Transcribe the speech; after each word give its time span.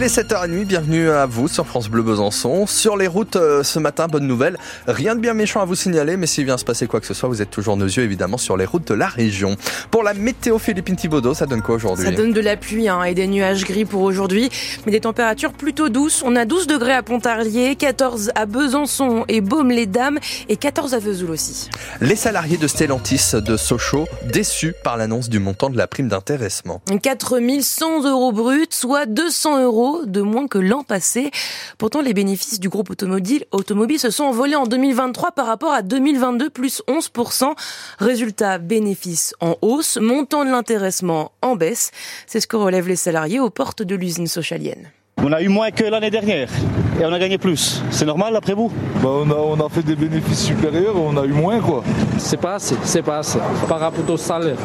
Il 0.00 0.04
est 0.04 0.16
7h30, 0.16 0.64
bienvenue 0.64 1.10
à 1.10 1.26
vous 1.26 1.46
sur 1.46 1.66
France 1.66 1.90
Bleu 1.90 2.02
Besançon. 2.02 2.66
Sur 2.66 2.96
les 2.96 3.06
routes 3.06 3.36
euh, 3.36 3.62
ce 3.62 3.78
matin, 3.78 4.06
bonne 4.06 4.26
nouvelle, 4.26 4.56
rien 4.86 5.14
de 5.14 5.20
bien 5.20 5.34
méchant 5.34 5.60
à 5.60 5.66
vous 5.66 5.74
signaler, 5.74 6.16
mais 6.16 6.26
s'il 6.26 6.46
vient 6.46 6.56
se 6.56 6.64
passer 6.64 6.86
quoi 6.86 7.00
que 7.00 7.06
ce 7.06 7.12
soit, 7.12 7.28
vous 7.28 7.42
êtes 7.42 7.50
toujours 7.50 7.76
nos 7.76 7.84
yeux 7.84 8.02
évidemment 8.02 8.38
sur 8.38 8.56
les 8.56 8.64
routes 8.64 8.88
de 8.88 8.94
la 8.94 9.08
région. 9.08 9.56
Pour 9.90 10.02
la 10.02 10.14
météo 10.14 10.58
Philippine 10.58 10.96
Thibaudot, 10.96 11.34
ça 11.34 11.44
donne 11.44 11.60
quoi 11.60 11.74
aujourd'hui 11.74 12.06
Ça 12.06 12.12
donne 12.12 12.32
de 12.32 12.40
la 12.40 12.56
pluie 12.56 12.88
hein, 12.88 13.02
et 13.02 13.12
des 13.12 13.26
nuages 13.26 13.64
gris 13.64 13.84
pour 13.84 14.00
aujourd'hui, 14.00 14.48
mais 14.86 14.92
des 14.92 15.00
températures 15.00 15.52
plutôt 15.52 15.90
douces. 15.90 16.22
On 16.24 16.34
a 16.34 16.46
12 16.46 16.66
degrés 16.66 16.94
à 16.94 17.02
Pontarlier, 17.02 17.76
14 17.76 18.32
à 18.34 18.46
Besançon 18.46 19.26
et 19.28 19.42
Baume-les-Dames 19.42 20.18
et 20.48 20.56
14 20.56 20.94
à 20.94 20.98
Vesoul 20.98 21.30
aussi. 21.30 21.68
Les 22.00 22.16
salariés 22.16 22.56
de 22.56 22.68
Stellantis 22.68 23.32
de 23.34 23.58
Sochaux 23.58 24.08
déçus 24.32 24.72
par 24.82 24.96
l'annonce 24.96 25.28
du 25.28 25.40
montant 25.40 25.68
de 25.68 25.76
la 25.76 25.86
prime 25.86 26.08
d'intéressement. 26.08 26.80
4100 27.02 28.08
euros 28.08 28.32
bruts, 28.32 28.64
soit 28.70 29.04
200 29.04 29.62
euros 29.62 29.89
de 30.04 30.20
moins 30.20 30.48
que 30.48 30.58
l'an 30.58 30.82
passé. 30.82 31.30
Pourtant, 31.78 32.00
les 32.00 32.14
bénéfices 32.14 32.60
du 32.60 32.68
groupe 32.68 32.90
automobile, 32.90 33.44
automobile 33.52 33.98
se 33.98 34.10
sont 34.10 34.24
envolés 34.24 34.56
en 34.56 34.66
2023 34.66 35.32
par 35.32 35.46
rapport 35.46 35.72
à 35.72 35.82
2022, 35.82 36.50
plus 36.50 36.82
11%. 36.88 37.54
Résultat, 37.98 38.58
bénéfices 38.58 39.34
en 39.40 39.56
hausse, 39.62 39.98
montant 40.00 40.44
de 40.44 40.50
l'intéressement 40.50 41.32
en 41.42 41.56
baisse. 41.56 41.90
C'est 42.26 42.40
ce 42.40 42.46
que 42.46 42.56
relèvent 42.56 42.88
les 42.88 42.96
salariés 42.96 43.40
aux 43.40 43.50
portes 43.50 43.82
de 43.82 43.94
l'usine 43.94 44.26
socialienne. 44.26 44.90
On 45.22 45.32
a 45.32 45.42
eu 45.42 45.48
moins 45.48 45.70
que 45.70 45.84
l'année 45.84 46.10
dernière 46.10 46.48
et 46.98 47.04
on 47.04 47.12
a 47.12 47.18
gagné 47.18 47.36
plus. 47.36 47.82
C'est 47.90 48.06
normal 48.06 48.34
après 48.36 48.54
vous? 48.54 48.72
Bah 49.02 49.08
on, 49.10 49.30
a, 49.30 49.34
on, 49.34 49.66
a, 49.66 49.68
fait 49.68 49.82
des 49.82 49.94
bénéfices 49.94 50.46
supérieurs, 50.46 50.94
on 50.96 51.14
a 51.16 51.26
eu 51.26 51.32
moins 51.32 51.60
quoi. 51.60 51.84
C'est 52.16 52.38
pas 52.38 52.54
assez, 52.54 52.74
c'est 52.84 53.02
pas 53.02 53.18
assez. 53.18 53.38
Par 53.68 53.80
rapport 53.80 54.08
au 54.08 54.16
salaire, 54.16 54.56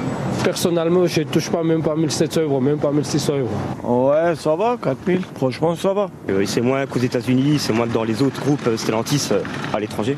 personnellement, 0.45 1.07
je 1.07 1.21
ne 1.21 1.25
touche 1.25 1.49
pas 1.49 1.61
même 1.61 1.81
pas 1.81 1.95
1700 1.95 2.41
euros, 2.41 2.61
même 2.61 2.77
pas 2.77 2.91
1600 2.91 3.33
euros. 3.37 4.09
Ouais, 4.09 4.35
ça 4.35 4.55
va, 4.55 4.77
4000, 4.81 5.21
franchement 5.35 5.75
ça 5.75 5.93
va. 5.93 6.07
Euh, 6.29 6.43
c'est 6.45 6.61
moins 6.61 6.85
qu'aux 6.85 6.99
États-Unis, 6.99 7.59
c'est 7.59 7.73
moins 7.73 7.87
que 7.87 7.93
dans 7.93 8.05
les 8.05 8.21
autres 8.21 8.39
groupes 8.39 8.69
Stellantis 8.77 9.27
euh, 9.31 9.41
à 9.73 9.79
l'étranger. 9.81 10.17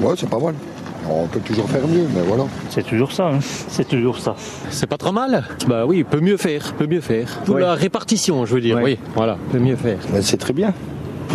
Ouais, 0.00 0.14
c'est 0.16 0.30
pas 0.30 0.38
mal. 0.38 0.54
On 1.08 1.26
peut 1.26 1.40
toujours 1.40 1.68
faire 1.68 1.86
mieux, 1.86 2.06
mais 2.14 2.22
voilà. 2.22 2.44
C'est 2.70 2.86
toujours 2.86 3.12
ça, 3.12 3.28
hein. 3.28 3.38
c'est 3.40 3.88
toujours 3.88 4.18
ça. 4.18 4.34
C'est 4.70 4.86
pas 4.86 4.96
trop 4.96 5.12
mal. 5.12 5.44
Bah 5.66 5.84
oui, 5.86 6.04
peut 6.04 6.20
mieux 6.20 6.36
faire, 6.36 6.74
peut 6.74 6.86
mieux 6.86 7.00
faire. 7.00 7.40
Pour 7.44 7.58
la 7.58 7.74
répartition, 7.74 8.44
je 8.46 8.54
veux 8.54 8.60
dire. 8.60 8.78
Oui, 8.82 8.98
voilà, 9.14 9.36
peut 9.50 9.58
mieux 9.58 9.76
faire. 9.76 9.98
Mais 10.12 10.22
c'est 10.22 10.36
très 10.36 10.52
bien. 10.52 10.72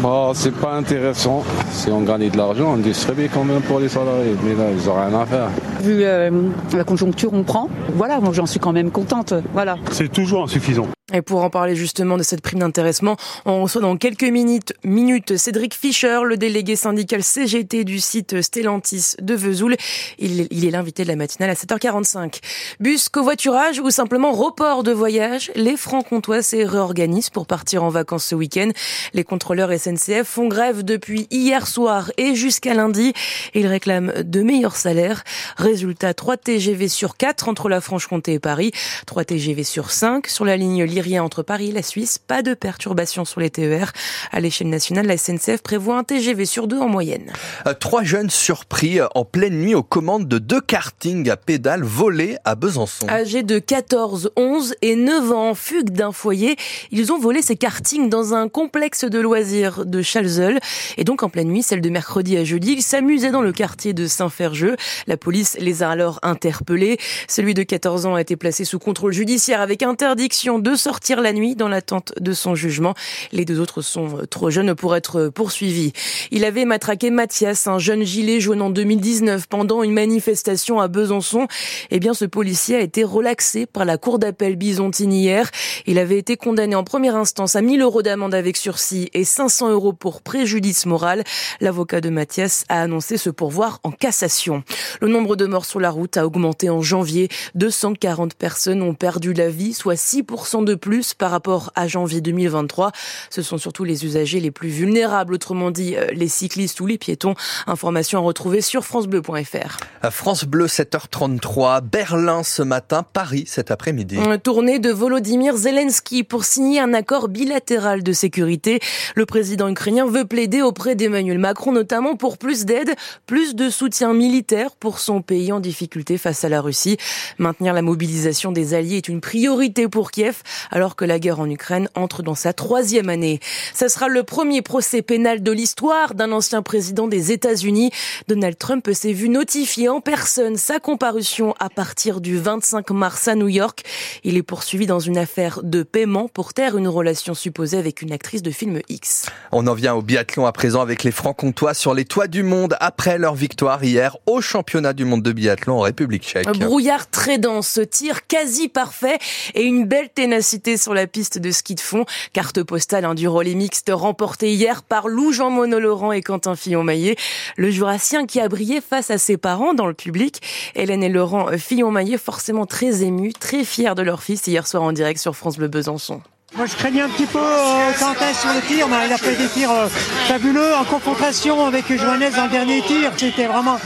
Bah, 0.02 0.32
c'est 0.34 0.54
pas 0.54 0.76
intéressant. 0.76 1.44
Si 1.72 1.90
on 1.90 2.02
gagnait 2.02 2.30
de 2.30 2.38
l'argent, 2.38 2.74
on 2.74 2.78
distribue 2.78 3.30
quand 3.34 3.44
même 3.44 3.62
pour 3.62 3.80
les 3.80 3.90
salariés. 3.90 4.36
Mais 4.44 4.54
là, 4.54 4.70
ils 4.72 4.88
n'ont 4.88 4.96
rien 4.96 5.20
à 5.20 5.26
faire. 5.26 5.50
Vu 5.82 6.04
euh, 6.04 6.50
la 6.76 6.84
conjoncture, 6.84 7.34
on 7.34 7.44
prend. 7.44 7.70
Voilà, 7.94 8.20
moi 8.20 8.34
j'en 8.34 8.46
suis 8.46 8.60
quand 8.60 8.74
même 8.74 8.92
contente. 8.92 9.34
Voilà. 9.54 9.78
C'est 9.92 10.12
toujours 10.12 10.44
insuffisant. 10.44 10.88
Et 11.14 11.22
pour 11.22 11.42
en 11.42 11.50
parler 11.50 11.74
justement 11.74 12.18
de 12.18 12.24
cette 12.24 12.42
prime 12.42 12.60
d'intéressement, 12.60 13.16
on 13.46 13.64
reçoit 13.64 13.82
dans 13.82 13.96
quelques 13.96 14.24
minutes, 14.24 14.74
minutes 14.84 15.38
Cédric 15.38 15.74
Fischer, 15.74 16.20
le 16.26 16.36
délégué 16.36 16.76
syndical 16.76 17.24
CGT 17.24 17.86
du 17.86 18.02
site 18.02 18.42
Stellantis 18.42 19.14
de 19.22 19.34
Vesoul. 19.34 19.78
Il, 20.20 20.50
il 20.52 20.66
est 20.66 20.70
l'invité 20.70 21.04
de 21.04 21.08
la 21.08 21.16
matinale 21.16 21.50
à 21.50 21.54
7h45. 21.54 22.42
Bus, 22.82 23.08
covoiturage 23.08 23.80
ou 23.80 23.90
simplement 23.90 24.34
report 24.34 24.84
de 24.84 24.92
voyage, 24.92 25.50
les 25.56 25.78
francs-comtois 25.78 26.42
se 26.42 26.58
réorganisent 26.58 27.30
pour 27.30 27.48
partir 27.48 27.86
en 27.86 27.90
vacances 27.90 28.26
ce 28.26 28.36
week-end. 28.36 28.72
Les 29.14 29.24
contrôleurs 29.24 29.72
SNCF 29.72 30.28
font 30.28 30.50
grève 30.50 30.84
depuis 30.84 31.28
hier 31.32 31.68
soir 31.68 32.12
et 32.18 32.36
jusqu'à 32.36 32.74
lundi. 32.74 33.14
Ils 33.54 33.68
réclament 33.68 34.12
de 34.24 34.42
meilleurs 34.42 34.76
salaires. 34.76 35.24
Résultat, 35.68 36.14
3 36.14 36.38
TGV 36.38 36.88
sur 36.88 37.18
4 37.18 37.50
entre 37.50 37.68
la 37.68 37.82
Franche-Comté 37.82 38.34
et 38.34 38.40
Paris, 38.40 38.72
3 39.06 39.26
TGV 39.26 39.66
sur 39.66 39.92
5 39.92 40.28
sur 40.28 40.46
la 40.46 40.56
ligne 40.56 40.78
rien 41.02 41.24
entre 41.24 41.44
Paris 41.44 41.70
et 41.70 41.72
la 41.74 41.82
Suisse. 41.82 42.20
Pas 42.20 42.42
de 42.42 42.54
perturbations 42.54 43.26
sur 43.26 43.42
les 43.42 43.50
TER. 43.50 43.92
À 44.32 44.40
l'échelle 44.40 44.70
nationale, 44.70 45.08
la 45.08 45.18
SNCF 45.18 45.62
prévoit 45.62 45.98
un 45.98 46.06
TGV 46.06 46.46
sur 46.46 46.68
deux 46.68 46.80
en 46.80 46.88
moyenne. 46.88 47.34
Euh, 47.68 47.74
trois 47.74 48.04
jeunes 48.04 48.30
surpris 48.30 49.02
euh, 49.02 49.08
en 49.14 49.26
pleine 49.26 49.60
nuit 49.60 49.76
aux 49.76 49.84
commandes 49.84 50.28
de 50.28 50.38
deux 50.38 50.62
kartings 50.62 51.30
à 51.30 51.36
pédales 51.36 51.84
volés 51.84 52.38
à 52.46 52.56
Besançon. 52.56 53.10
Âgés 53.10 53.44
de 53.44 53.60
14, 53.60 54.32
11 54.38 54.76
et 54.82 54.96
9 54.96 55.32
ans, 55.34 55.54
fugue 55.54 55.90
d'un 55.90 56.14
foyer, 56.14 56.56
ils 56.92 57.12
ont 57.12 57.20
volé 57.20 57.42
ces 57.42 57.58
kartings 57.58 58.10
dans 58.10 58.34
un 58.34 58.48
complexe 58.48 59.04
de 59.04 59.20
loisirs 59.20 59.86
de 59.86 60.02
Chalzeul. 60.02 60.60
Et 60.98 61.04
donc 61.04 61.24
en 61.24 61.30
pleine 61.30 61.50
nuit, 61.50 61.64
celle 61.64 61.82
de 61.82 61.90
mercredi 61.90 62.38
à 62.38 62.46
jeudi, 62.46 62.74
ils 62.74 62.84
s'amusaient 62.84 63.32
dans 63.32 63.42
le 63.42 63.52
quartier 63.52 63.94
de 63.94 64.08
Saint-Ferjeux. 64.08 64.78
La 65.08 65.18
police 65.18 65.57
les 65.60 65.84
a 65.84 65.90
alors 65.90 66.20
interpellés. 66.24 66.98
Celui 67.28 67.54
de 67.54 67.64
14 67.64 68.06
ans 68.06 68.16
a 68.16 68.22
été 68.22 68.36
placé 68.36 68.66
sous 68.66 68.80
contrôle 68.80 69.14
judiciaire 69.14 69.62
avec 69.62 69.84
interdiction 69.84 70.60
de 70.60 70.76
sortir 70.76 71.22
la 71.22 71.34
nuit 71.34 71.56
dans 71.56 71.68
l'attente 71.68 72.14
de 72.20 72.34
son 72.34 72.56
jugement. 72.56 72.94
Les 73.32 73.46
deux 73.46 73.60
autres 73.60 73.82
sont 73.82 74.22
trop 74.30 74.50
jeunes 74.50 74.76
pour 74.76 74.96
être 74.96 75.30
poursuivis. 75.30 75.94
Il 76.32 76.46
avait 76.46 76.66
matraqué 76.66 77.10
Mathias, 77.10 77.68
un 77.68 77.80
jeune 77.80 78.04
gilet 78.04 78.40
jaune 78.40 78.62
en 78.62 78.70
2019 78.70 79.48
pendant 79.48 79.84
une 79.84 79.94
manifestation 79.94 80.80
à 80.80 80.88
Besançon. 80.88 81.48
Eh 81.92 82.00
bien, 82.00 82.14
ce 82.14 82.26
policier 82.26 82.76
a 82.76 82.82
été 82.82 83.04
relaxé 83.04 83.66
par 83.66 83.86
la 83.86 83.98
cour 83.98 84.20
d'appel 84.20 84.56
byzantine 84.56 85.12
hier. 85.12 85.50
Il 85.86 86.00
avait 86.00 86.18
été 86.18 86.38
condamné 86.38 86.76
en 86.76 86.84
première 86.84 87.16
instance 87.16 87.56
à 87.56 87.62
1000 87.62 87.82
euros 87.82 88.02
d'amende 88.02 88.34
avec 88.34 88.58
sursis 88.58 89.10
et 89.14 89.24
500 89.24 89.72
euros 89.72 89.94
pour 89.94 90.22
préjudice 90.22 90.86
moral. 90.86 91.24
L'avocat 91.62 92.02
de 92.02 92.10
Mathias 92.10 92.66
a 92.70 92.82
annoncé 92.82 93.18
ce 93.18 93.30
pourvoir 93.30 93.80
en 93.84 93.92
cassation. 93.92 94.64
Le 95.02 95.08
nombre 95.08 95.36
de 95.36 95.47
morts 95.48 95.66
sur 95.66 95.80
la 95.80 95.90
route 95.90 96.18
a 96.18 96.26
augmenté 96.26 96.70
en 96.70 96.82
janvier. 96.82 97.30
240 97.56 98.34
personnes 98.34 98.82
ont 98.82 98.94
perdu 98.94 99.34
la 99.34 99.50
vie, 99.50 99.74
soit 99.74 99.96
6% 99.96 100.64
de 100.64 100.76
plus 100.76 101.14
par 101.14 101.32
rapport 101.32 101.72
à 101.76 101.88
janvier 101.88 102.22
2023. 102.22 102.92
Ce 103.30 103.42
sont 103.42 103.58
surtout 103.58 103.84
les 103.84 104.06
usagers 104.06 104.40
les 104.40 104.52
plus 104.52 104.70
vulnérables, 104.70 105.34
autrement 105.34 105.72
dit 105.72 105.96
euh, 105.96 106.08
les 106.12 106.28
cyclistes 106.28 106.80
ou 106.80 106.86
les 106.86 106.98
piétons. 106.98 107.36
Information 107.66 108.20
à 108.20 108.22
retrouver 108.22 108.62
sur 108.62 108.86
francebleu.fr. 108.86 109.78
France 110.12 110.46
Bleu 110.46 110.68
7h33, 110.68 111.82
Berlin 111.82 112.44
ce 112.44 112.62
matin, 112.62 113.04
Paris 113.04 113.46
cet 113.48 113.72
après-midi. 113.72 114.18
Tournée 114.44 114.80
de 114.80 114.92
Volodymyr 114.92 115.56
Zelensky 115.58 116.24
pour 116.24 116.46
signer 116.46 116.80
un 116.80 116.94
accord 116.94 117.28
bilatéral 117.28 118.04
de 118.04 118.14
sécurité. 118.14 118.80
Le 119.16 119.26
président 119.26 119.68
ukrainien 119.68 120.06
veut 120.06 120.26
plaider 120.26 120.62
auprès 120.62 120.96
d'Emmanuel 120.96 121.40
Macron 121.40 121.72
notamment 121.72 122.16
pour 122.16 122.38
plus 122.38 122.66
d'aide, 122.66 122.94
plus 123.26 123.56
de 123.56 123.70
soutien 123.70 124.14
militaire 124.14 124.76
pour 124.76 125.00
son 125.00 125.22
pays 125.22 125.37
en 125.52 125.60
difficulté 125.60 126.18
face 126.18 126.44
à 126.44 126.50
la 126.50 126.62
Russie. 126.62 126.98
Maintenir 127.38 127.74
la 127.74 127.82
mobilisation 127.82 128.52
des 128.52 128.74
alliés 128.74 128.98
est 128.98 129.08
une 129.08 129.22
priorité 129.22 129.88
pour 129.88 130.12
Kiev 130.12 130.42
alors 130.72 130.96
que 130.96 131.06
la 131.06 131.20
guerre 131.20 131.40
en 131.40 131.50
Ukraine 131.50 131.90
entre 131.96 132.24
dans 132.24 132.36
sa 132.36 132.54
troisième 132.54 133.10
année. 133.10 133.40
Ce 133.74 133.88
sera 133.88 134.08
le 134.08 134.24
premier 134.24 134.62
procès 134.62 135.02
pénal 135.02 135.44
de 135.44 135.52
l'histoire 135.52 136.16
d'un 136.16 136.32
ancien 136.32 136.62
président 136.62 137.08
des 137.08 137.32
États-Unis. 137.32 137.92
Donald 138.28 138.58
Trump 138.58 138.90
s'est 138.92 139.14
vu 139.14 139.30
notifier 139.30 139.90
en 139.90 140.02
personne 140.02 140.58
sa 140.58 140.80
comparution 140.80 141.54
à 141.60 141.70
partir 141.70 142.20
du 142.20 142.38
25 142.38 142.90
mars 142.92 143.28
à 143.28 143.36
New 143.36 143.48
York. 143.48 143.84
Il 144.24 144.38
est 144.38 144.44
poursuivi 144.44 144.88
dans 144.88 145.00
une 145.00 145.18
affaire 145.18 145.62
de 145.64 145.84
paiement 145.84 146.28
pour 146.28 146.54
taire 146.54 146.78
une 146.78 146.88
relation 146.88 147.34
supposée 147.34 147.78
avec 147.78 148.02
une 148.02 148.12
actrice 148.12 148.42
de 148.42 148.52
film 148.52 148.82
X. 148.90 149.28
On 149.52 149.68
en 149.68 149.74
vient 149.74 149.94
au 149.94 150.02
biathlon 150.02 150.46
à 150.46 150.52
présent 150.52 150.82
avec 150.82 151.04
les 151.04 151.12
Francs-Comtois 151.12 151.74
sur 151.74 151.94
les 151.94 152.06
toits 152.06 152.28
du 152.28 152.44
monde 152.44 152.76
après 152.80 153.18
leur 153.18 153.36
victoire 153.36 153.84
hier 153.84 154.18
au 154.26 154.42
championnat 154.42 154.94
du 154.94 155.06
monde 155.06 155.22
de 155.28 155.34
biathlon 155.34 155.80
en 155.80 155.82
République 155.82 156.24
tchèque. 156.24 156.48
Brouillard 156.58 157.10
très 157.10 157.38
dense, 157.38 157.80
tir 157.92 158.28
quasi 158.28 158.70
parfait 158.70 159.18
et 159.54 159.64
une 159.64 159.86
belle 159.86 160.10
ténacité 160.10 160.78
sur 160.78 160.94
la 160.94 161.06
piste 161.06 161.38
de 161.38 161.52
ski 161.52 161.76
de 161.76 161.82
fond. 161.82 162.06
Carte 162.32 162.64
postale 162.64 163.04
hein, 163.04 163.14
du 163.14 163.28
relais 163.28 163.56
mixte 163.56 163.92
remporté 163.94 164.54
hier 164.54 164.84
par 164.84 165.08
Lou 165.08 165.34
Jean 165.34 165.50
Monod 165.50 165.82
Laurent 165.82 166.12
et 166.14 166.22
Quentin 166.22 166.56
Fillon-Maillet. 166.56 167.18
Le 167.58 167.70
jurassien 167.70 168.26
qui 168.26 168.40
a 168.40 168.48
brillé 168.48 168.80
face 168.82 169.12
à 169.12 169.18
ses 169.18 169.38
parents 169.38 169.74
dans 169.74 169.88
le 169.88 169.94
public. 169.94 170.42
Hélène 170.76 171.04
et 171.04 171.10
Laurent 171.10 171.58
Fillon-Maillet 171.58 172.18
forcément 172.18 172.66
très 172.66 173.04
émus, 173.04 173.34
très 173.34 173.66
fiers 173.66 173.96
de 173.96 174.02
leur 174.02 174.24
fils 174.24 174.48
hier 174.48 174.66
soir 174.66 174.84
en 174.84 174.94
direct 174.94 175.20
sur 175.20 175.36
France 175.36 175.58
Bleu 175.58 175.68
Besançon. 175.68 176.22
Moi, 176.56 176.66
je 176.66 176.76
craignais 176.76 177.02
un 177.02 177.10
petit 177.10 177.26
peu 177.26 177.40
euh, 177.40 177.92
Quentin 178.00 178.34
sur 178.34 178.50
le 178.54 178.62
tir, 178.62 178.88
mais 178.88 179.06
il 179.06 179.14
a 179.14 179.18
fait 179.18 179.36
des 179.36 179.48
tirs 179.50 179.70
euh, 179.70 179.88
fabuleux 180.28 180.74
en 180.76 180.86
confrontation 180.86 181.66
avec 181.66 181.94
Joannès 181.94 182.34
dans 182.34 182.46
le 182.46 182.50
dernier 182.50 182.82
tir. 182.82 183.12
C'était 183.18 183.48
vraiment 183.48 183.78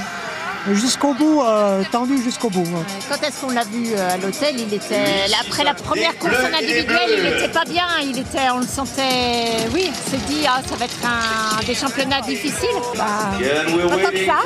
jusqu'au 0.74 1.14
bout, 1.14 1.42
euh, 1.42 1.82
tendu 1.92 2.22
jusqu'au 2.22 2.50
bout. 2.50 2.64
Quand 3.10 3.28
est-ce 3.28 3.42
qu'on 3.42 3.52
l'a 3.52 3.64
vu 3.64 3.88
euh, 3.96 4.10
à 4.14 4.18
l'hôtel 4.18 4.56
Il 4.58 4.74
était 4.74 4.96
après 5.40 5.64
la 5.64 5.74
première 5.74 6.18
course 6.18 6.34
en 6.42 6.56
individuel, 6.58 7.10
il 7.18 7.24
n'était 7.24 7.48
pas 7.50 7.66
bien. 7.66 7.86
Il 8.04 8.18
était, 8.20 8.50
on 8.54 8.60
le 8.60 8.68
sentait. 8.68 9.68
Oui, 9.74 9.90
on 9.90 10.12
s'est 10.12 10.18
dit 10.28 10.42
ah, 10.48 10.62
ça 10.68 10.76
va 10.76 10.86
être 10.86 10.98
un 11.04 11.64
des 11.66 11.74
championnats 11.76 12.22
difficiles. 12.22 12.70
Bah, 12.98 13.06
pas 13.90 14.12
que 14.12 14.26
ça. 14.26 14.40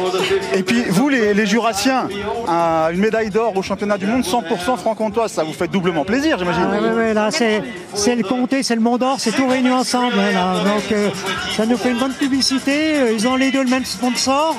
Et 0.54 0.64
puis 0.64 0.84
vous, 0.90 1.10
les, 1.10 1.34
les 1.34 1.46
Jurassiens, 1.46 2.08
un- 2.48 2.90
une 2.92 3.00
médaille 3.00 3.30
d'or 3.30 3.56
au 3.56 3.62
championnat 3.62 3.98
du 3.98 4.06
monde 4.08 4.24
100% 4.24 4.78
franc-comtois, 4.78 5.28
ça 5.28 5.44
vous 5.44 5.54
fait 5.54 5.68
doublement 5.68 6.06
plaisir, 6.06 6.38
j'imagine. 6.40 6.68
Ah, 6.74 6.82
ouais, 6.82 6.90
ouais, 6.92 7.14
là, 7.14 7.30
c'est, 7.32 7.62
c'est 7.94 8.16
le 8.16 8.24
comté, 8.24 8.64
c'est 8.64 8.76
le 8.76 8.82
Mont 8.82 8.98
d'Or, 8.98 9.18
c'est 9.20 9.32
tout 9.32 9.48
réuni 9.48 9.72
ensemble. 9.72 10.16
là. 10.16 10.56
Donc, 10.64 10.92
euh, 10.92 11.10
ça 11.56 11.66
nous 11.66 11.78
fait 11.78 11.90
une 11.92 11.98
bonne 12.00 12.14
publicité. 12.14 12.96
Euh, 12.96 13.12
Ils 13.14 13.28
ont 13.28 13.36
les 13.36 13.52
deux 13.52 13.64
le 13.64 13.70
même 13.70 13.86
sponsor. 13.86 14.56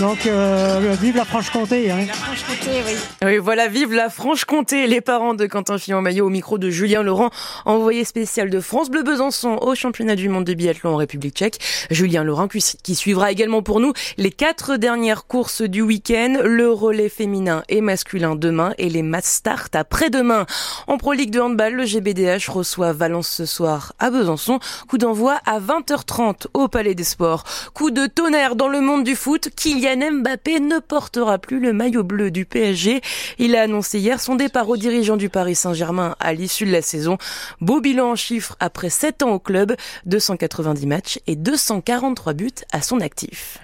Donc, 0.00 0.26
euh, 0.26 0.94
vive 1.00 1.16
la 1.16 1.24
Franche-Comté. 1.24 1.90
Hein. 1.90 2.04
La 2.06 2.12
Franche-Comté, 2.12 2.82
oui. 2.86 2.92
Oui, 3.24 3.38
voilà, 3.38 3.66
vive 3.66 3.94
la 3.94 4.10
Franche-Comté. 4.10 4.86
Les 4.86 5.00
parents 5.00 5.32
de 5.32 5.46
Quentin 5.46 5.78
Fillon-Maillot 5.78 6.26
au 6.26 6.28
micro 6.28 6.58
de 6.58 6.68
Julien 6.68 7.02
Laurent, 7.02 7.30
envoyé 7.64 8.04
spécial 8.04 8.50
de 8.50 8.60
France 8.60 8.90
Bleu 8.90 9.02
Besançon 9.02 9.56
au 9.62 9.74
championnat 9.74 10.14
du 10.14 10.28
monde 10.28 10.44
de 10.44 10.52
biathlon 10.52 10.90
en 10.90 10.96
République 10.96 11.36
tchèque. 11.36 11.58
Julien 11.90 12.24
Laurent 12.24 12.46
qui 12.46 12.94
suivra 12.94 13.32
également 13.32 13.62
pour 13.62 13.80
nous 13.80 13.94
les 14.18 14.30
quatre 14.30 14.76
dernières 14.76 15.26
courses 15.26 15.62
du 15.62 15.80
week-end, 15.80 16.40
le 16.44 16.70
relais 16.70 17.08
féminin 17.08 17.62
et 17.70 17.80
masculin 17.80 18.34
demain 18.34 18.74
et 18.76 18.90
les 18.90 19.02
mass 19.02 19.24
start 19.24 19.74
après-demain. 19.74 20.44
En 20.88 20.98
Pro 20.98 21.14
League 21.14 21.30
de 21.30 21.40
handball, 21.40 21.72
le 21.72 21.86
GBDH 21.86 22.50
reçoit 22.50 22.92
Valence 22.92 23.28
ce 23.28 23.46
soir 23.46 23.94
à 23.98 24.10
Besançon. 24.10 24.58
Coup 24.88 24.98
d'envoi 24.98 25.40
à 25.46 25.58
20h30 25.58 26.48
au 26.52 26.68
Palais 26.68 26.94
des 26.94 27.04
Sports. 27.04 27.44
Coup 27.72 27.90
de 27.90 28.06
tonnerre 28.06 28.56
dans 28.56 28.68
le 28.68 28.82
monde 28.82 29.02
du 29.02 29.16
foot. 29.16 29.48
Kylian 29.56 29.85
Mbappé 29.94 30.58
ne 30.58 30.80
portera 30.80 31.38
plus 31.38 31.60
le 31.60 31.72
maillot 31.72 32.02
bleu 32.02 32.30
du 32.32 32.44
PSG. 32.44 33.00
Il 33.38 33.54
a 33.54 33.62
annoncé 33.62 34.00
hier 34.00 34.20
son 34.20 34.34
départ 34.34 34.68
au 34.68 34.76
dirigeant 34.76 35.16
du 35.16 35.28
Paris 35.28 35.54
Saint-Germain 35.54 36.16
à 36.18 36.32
l'issue 36.32 36.66
de 36.66 36.72
la 36.72 36.82
saison. 36.82 37.18
Beau 37.60 37.80
bilan 37.80 38.10
en 38.10 38.16
chiffres 38.16 38.56
après 38.58 38.90
7 38.90 39.22
ans 39.22 39.34
au 39.34 39.38
club, 39.38 39.76
290 40.06 40.86
matchs 40.86 41.20
et 41.26 41.36
243 41.36 42.32
buts 42.32 42.50
à 42.72 42.82
son 42.82 43.00
actif. 43.00 43.60